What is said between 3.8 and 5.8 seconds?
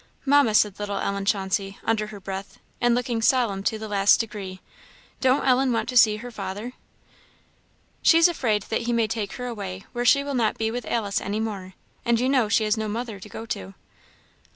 last degree "don't Ellen